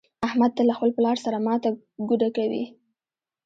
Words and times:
احمد 0.27 0.51
تل 0.55 0.65
له 0.67 0.73
خپل 0.77 0.91
پلار 0.97 1.17
سره 1.25 1.37
ماته 1.47 1.69
ګوډه 2.09 2.29
کوي. 2.37 2.63